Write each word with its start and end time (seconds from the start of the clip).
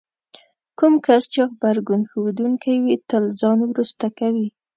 کوم 0.77 0.93
کس 1.05 1.23
چې 1.33 1.41
غبرګون 1.49 2.01
ښودونکی 2.09 2.75
وي 2.83 2.95
تل 3.09 3.23
ځان 3.39 3.57
وروسته 3.65 4.05
کوي. 4.19 4.47